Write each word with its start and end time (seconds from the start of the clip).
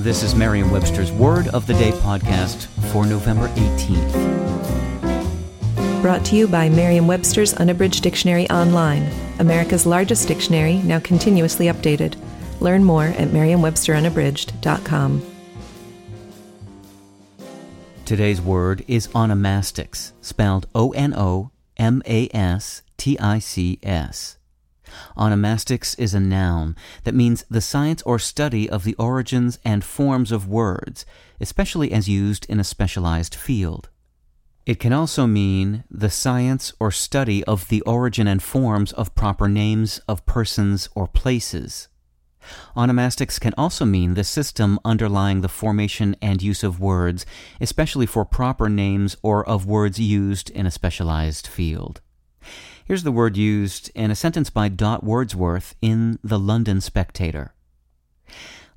This 0.00 0.22
is 0.22 0.34
Merriam 0.34 0.70
Webster's 0.70 1.12
Word 1.12 1.48
of 1.48 1.66
the 1.66 1.74
Day 1.74 1.90
podcast 1.90 2.68
for 2.90 3.04
November 3.04 3.48
18th. 3.48 4.12
Brought 6.00 6.24
to 6.24 6.36
you 6.36 6.48
by 6.48 6.70
Merriam 6.70 7.06
Webster's 7.06 7.52
Unabridged 7.52 8.02
Dictionary 8.02 8.48
Online, 8.48 9.06
America's 9.40 9.84
largest 9.84 10.26
dictionary, 10.26 10.76
now 10.76 11.00
continuously 11.00 11.66
updated. 11.66 12.16
Learn 12.60 12.82
more 12.82 13.08
at 13.18 13.34
merriam-websterunabridged.com. 13.34 15.22
Today's 18.06 18.40
word 18.40 18.82
is 18.88 19.06
onomastics, 19.08 20.12
spelled 20.22 20.66
O 20.74 20.92
N 20.92 21.12
O 21.14 21.50
M 21.76 22.02
A 22.06 22.30
S 22.32 22.80
T 22.96 23.18
I 23.18 23.38
C 23.38 23.78
S. 23.82 24.38
Onomastics 25.16 25.98
is 25.98 26.14
a 26.14 26.20
noun 26.20 26.76
that 27.04 27.14
means 27.14 27.44
the 27.50 27.60
science 27.60 28.02
or 28.02 28.18
study 28.18 28.68
of 28.68 28.84
the 28.84 28.94
origins 28.94 29.58
and 29.64 29.84
forms 29.84 30.32
of 30.32 30.48
words, 30.48 31.04
especially 31.40 31.92
as 31.92 32.08
used 32.08 32.46
in 32.48 32.60
a 32.60 32.64
specialized 32.64 33.34
field. 33.34 33.88
It 34.66 34.78
can 34.78 34.92
also 34.92 35.26
mean 35.26 35.84
the 35.90 36.10
science 36.10 36.72
or 36.78 36.90
study 36.90 37.42
of 37.44 37.68
the 37.68 37.80
origin 37.82 38.28
and 38.28 38.42
forms 38.42 38.92
of 38.92 39.14
proper 39.14 39.48
names 39.48 40.00
of 40.06 40.26
persons 40.26 40.88
or 40.94 41.08
places. 41.08 41.88
Onomastics 42.76 43.40
can 43.40 43.54
also 43.58 43.84
mean 43.84 44.14
the 44.14 44.24
system 44.24 44.78
underlying 44.84 45.40
the 45.40 45.48
formation 45.48 46.16
and 46.22 46.42
use 46.42 46.62
of 46.62 46.80
words, 46.80 47.26
especially 47.60 48.06
for 48.06 48.24
proper 48.24 48.68
names 48.68 49.16
or 49.22 49.46
of 49.46 49.66
words 49.66 49.98
used 49.98 50.50
in 50.50 50.66
a 50.66 50.70
specialized 50.70 51.46
field. 51.46 52.00
Here's 52.90 53.04
the 53.04 53.12
word 53.12 53.36
used 53.36 53.88
in 53.94 54.10
a 54.10 54.16
sentence 54.16 54.50
by 54.50 54.68
Dot 54.68 55.04
Wordsworth 55.04 55.76
in 55.80 56.18
The 56.24 56.40
London 56.40 56.80
Spectator. 56.80 57.54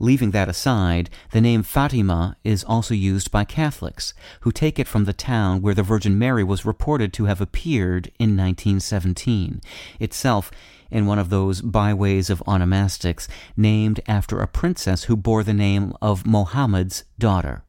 Leaving 0.00 0.32
that 0.32 0.48
aside, 0.48 1.08
the 1.30 1.40
name 1.40 1.62
Fatima 1.62 2.36
is 2.42 2.64
also 2.64 2.92
used 2.92 3.30
by 3.30 3.44
Catholics, 3.44 4.12
who 4.40 4.50
take 4.50 4.80
it 4.80 4.88
from 4.88 5.04
the 5.04 5.12
town 5.12 5.62
where 5.62 5.74
the 5.74 5.84
Virgin 5.84 6.18
Mary 6.18 6.42
was 6.42 6.64
reported 6.66 7.12
to 7.12 7.26
have 7.26 7.40
appeared 7.40 8.08
in 8.18 8.36
1917, 8.36 9.60
itself 10.00 10.50
in 10.90 11.06
one 11.06 11.20
of 11.20 11.30
those 11.30 11.60
byways 11.60 12.30
of 12.30 12.42
onomastics, 12.48 13.28
named 13.56 14.00
after 14.08 14.40
a 14.40 14.48
princess 14.48 15.04
who 15.04 15.16
bore 15.16 15.44
the 15.44 15.54
name 15.54 15.92
of 16.02 16.26
Mohammed's 16.26 17.04
daughter. 17.20 17.62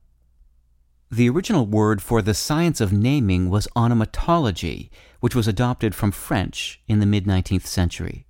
The 1.13 1.27
original 1.27 1.65
word 1.65 2.01
for 2.01 2.21
the 2.21 2.33
science 2.33 2.79
of 2.79 2.93
naming 2.93 3.49
was 3.49 3.67
onomatology, 3.75 4.89
which 5.19 5.35
was 5.35 5.45
adopted 5.45 5.93
from 5.93 6.11
French 6.11 6.81
in 6.87 6.99
the 6.99 7.05
mid 7.05 7.25
19th 7.25 7.65
century. 7.65 8.25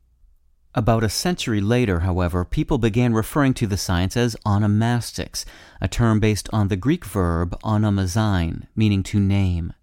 About 0.73 1.03
a 1.03 1.09
century 1.09 1.61
later, 1.61 1.99
however, 1.99 2.43
people 2.43 2.79
began 2.79 3.13
referring 3.13 3.53
to 3.55 3.67
the 3.67 3.77
science 3.77 4.17
as 4.17 4.35
onomastics, 4.47 5.45
a 5.79 5.87
term 5.87 6.19
based 6.19 6.49
on 6.51 6.69
the 6.69 6.75
Greek 6.75 7.05
verb 7.05 7.55
onomazein, 7.63 8.65
meaning 8.75 9.03
to 9.03 9.19
name. 9.19 9.73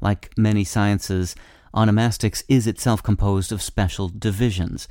Like 0.00 0.32
many 0.36 0.64
sciences, 0.64 1.36
onomastics 1.72 2.42
is 2.48 2.66
itself 2.66 3.00
composed 3.00 3.52
of 3.52 3.62
special 3.62 4.08
divisions. 4.08 4.88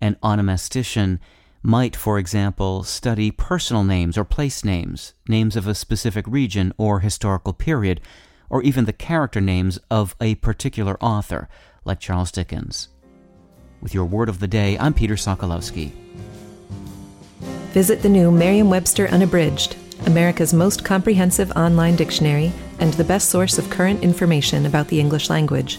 An 0.00 0.16
onomastician 0.20 1.20
might, 1.62 1.94
for 1.94 2.18
example, 2.18 2.82
study 2.82 3.30
personal 3.30 3.84
names 3.84 4.18
or 4.18 4.24
place 4.24 4.64
names, 4.64 5.14
names 5.28 5.56
of 5.56 5.66
a 5.66 5.74
specific 5.74 6.26
region 6.26 6.72
or 6.76 7.00
historical 7.00 7.52
period, 7.52 8.00
or 8.50 8.62
even 8.62 8.84
the 8.84 8.92
character 8.92 9.40
names 9.40 9.78
of 9.90 10.16
a 10.20 10.34
particular 10.36 11.02
author, 11.02 11.48
like 11.84 12.00
Charles 12.00 12.32
Dickens. 12.32 12.88
With 13.80 13.94
your 13.94 14.04
word 14.04 14.28
of 14.28 14.40
the 14.40 14.48
day, 14.48 14.76
I'm 14.78 14.94
Peter 14.94 15.14
Sokolowski. 15.14 15.92
Visit 17.72 18.02
the 18.02 18.08
new 18.08 18.30
Merriam 18.30 18.68
Webster 18.68 19.08
Unabridged, 19.08 19.76
America's 20.06 20.52
most 20.52 20.84
comprehensive 20.84 21.50
online 21.52 21.96
dictionary 21.96 22.52
and 22.80 22.92
the 22.94 23.04
best 23.04 23.30
source 23.30 23.58
of 23.58 23.70
current 23.70 24.02
information 24.02 24.66
about 24.66 24.88
the 24.88 25.00
English 25.00 25.30
language. 25.30 25.78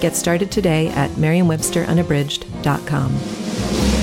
Get 0.00 0.16
started 0.16 0.50
today 0.50 0.88
at 0.88 1.16
merriam-websterunabridged.com. 1.16 3.97